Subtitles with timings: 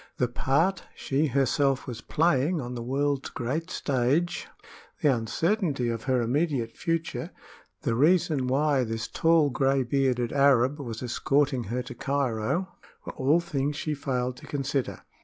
[0.17, 4.47] The part she herself was playing on the world's great stage,
[5.03, 7.29] the uncertainty of her immediate future,
[7.83, 12.69] the reason why this tall, gray bearded Arab was escorting her to Cairo,
[13.05, 15.03] were all things she failed to consider.